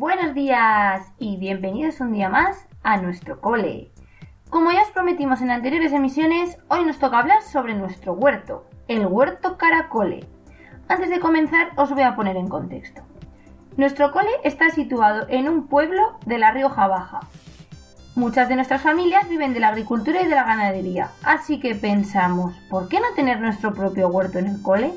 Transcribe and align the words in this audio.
Buenos 0.00 0.32
días 0.32 1.12
y 1.18 1.36
bienvenidos 1.36 2.00
un 2.00 2.12
día 2.12 2.30
más 2.30 2.66
a 2.82 2.96
nuestro 2.96 3.38
cole. 3.38 3.92
Como 4.48 4.72
ya 4.72 4.80
os 4.80 4.88
prometimos 4.92 5.42
en 5.42 5.50
anteriores 5.50 5.92
emisiones, 5.92 6.56
hoy 6.68 6.86
nos 6.86 6.98
toca 6.98 7.18
hablar 7.18 7.42
sobre 7.42 7.74
nuestro 7.74 8.14
huerto, 8.14 8.64
el 8.88 9.04
huerto 9.04 9.58
Caracole. 9.58 10.26
Antes 10.88 11.10
de 11.10 11.20
comenzar 11.20 11.72
os 11.76 11.90
voy 11.90 12.04
a 12.04 12.16
poner 12.16 12.38
en 12.38 12.48
contexto. 12.48 13.02
Nuestro 13.76 14.10
cole 14.10 14.30
está 14.42 14.70
situado 14.70 15.26
en 15.28 15.50
un 15.50 15.66
pueblo 15.66 16.18
de 16.24 16.38
la 16.38 16.50
Rioja 16.50 16.86
Baja. 16.86 17.20
Muchas 18.14 18.48
de 18.48 18.56
nuestras 18.56 18.80
familias 18.80 19.28
viven 19.28 19.52
de 19.52 19.60
la 19.60 19.68
agricultura 19.68 20.22
y 20.22 20.28
de 20.28 20.34
la 20.34 20.44
ganadería, 20.44 21.10
así 21.24 21.60
que 21.60 21.74
pensamos, 21.74 22.54
¿por 22.70 22.88
qué 22.88 23.00
no 23.00 23.14
tener 23.14 23.38
nuestro 23.38 23.74
propio 23.74 24.08
huerto 24.08 24.38
en 24.38 24.46
el 24.46 24.62
cole? 24.62 24.94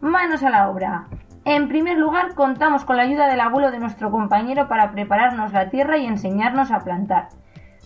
Manos 0.00 0.42
a 0.42 0.50
la 0.50 0.70
obra. 0.70 1.06
En 1.46 1.68
primer 1.68 1.98
lugar, 1.98 2.34
contamos 2.34 2.86
con 2.86 2.96
la 2.96 3.02
ayuda 3.02 3.28
del 3.28 3.40
abuelo 3.40 3.70
de 3.70 3.78
nuestro 3.78 4.10
compañero 4.10 4.66
para 4.66 4.92
prepararnos 4.92 5.52
la 5.52 5.68
tierra 5.68 5.98
y 5.98 6.06
enseñarnos 6.06 6.70
a 6.70 6.80
plantar. 6.80 7.28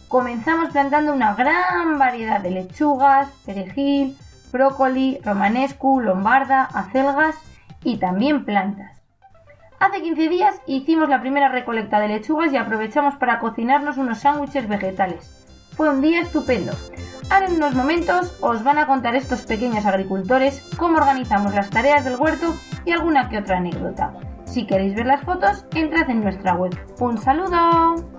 Comenzamos 0.07 0.71
plantando 0.71 1.13
una 1.13 1.35
gran 1.35 1.99
variedad 1.99 2.41
de 2.41 2.53
lechugas, 2.53 3.29
perejil, 3.45 4.17
brócoli, 4.53 5.19
romanescu, 5.25 6.01
lombarda, 6.01 6.69
acelgas 6.73 7.35
y 7.83 7.97
también 7.97 8.45
plantas. 8.45 9.03
Hace 9.81 10.03
15 10.03 10.29
días 10.29 10.61
hicimos 10.67 11.09
la 11.09 11.21
primera 11.21 11.49
recolecta 11.49 11.99
de 11.99 12.09
lechugas 12.09 12.53
y 12.53 12.57
aprovechamos 12.57 13.17
para 13.17 13.41
cocinarnos 13.41 13.97
unos 13.97 14.21
sándwiches 14.21 14.69
vegetales. 14.69 15.47
Fue 15.77 15.91
un 15.91 16.01
día 16.01 16.21
estupendo. 16.21 16.73
Ahora 17.31 17.47
en 17.47 17.57
unos 17.57 17.75
momentos 17.75 18.39
os 18.41 18.63
van 18.63 18.79
a 18.79 18.87
contar 18.87 19.15
estos 19.15 19.43
pequeños 19.43 19.85
agricultores 19.85 20.63
cómo 20.79 20.97
organizamos 20.97 21.55
las 21.55 21.71
tareas 21.71 22.05
del 22.05 22.17
huerto 22.17 22.55
y 22.89 22.93
alguna 22.93 23.29
que 23.29 23.39
otra 23.39 23.59
anécdota. 23.59 24.15
Si 24.45 24.67
queréis 24.67 24.95
ver 24.95 25.07
las 25.07 25.23
fotos, 25.23 25.67
entrad 25.75 26.09
en 26.09 26.23
nuestra 26.23 26.55
web. 26.55 26.75
¡Un 27.01 27.19
saludo! 27.19 28.18